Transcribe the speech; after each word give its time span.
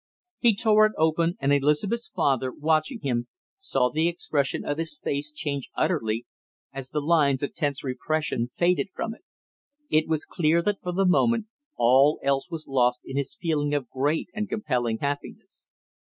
He 0.39 0.55
tore 0.55 0.87
it 0.87 0.93
open, 0.97 1.35
and 1.39 1.53
Elizabeth's 1.53 2.09
father, 2.09 2.51
watching 2.51 3.01
him, 3.01 3.27
saw 3.59 3.91
the 3.91 4.07
expression 4.07 4.65
of 4.65 4.79
his 4.79 4.97
face 4.97 5.31
change 5.31 5.69
utterly, 5.75 6.25
as 6.73 6.89
the 6.89 7.01
lines 7.01 7.43
of 7.43 7.53
tense 7.53 7.83
repression 7.83 8.47
faded 8.47 8.87
from 8.91 9.13
it. 9.13 9.21
It 9.91 10.07
was 10.07 10.25
clear 10.25 10.63
that 10.63 10.79
for 10.81 10.91
the 10.91 11.05
moment 11.05 11.45
all 11.77 12.19
else 12.23 12.49
was 12.49 12.65
lost 12.67 13.01
in 13.05 13.15
his 13.15 13.37
feeling 13.39 13.75
of 13.75 13.91
great 13.91 14.29
and 14.33 14.49
compelling 14.49 14.97
happiness. 15.01 15.67